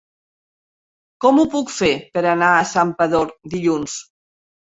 [1.25, 3.99] Com ho puc fer per anar a Santpedor dilluns?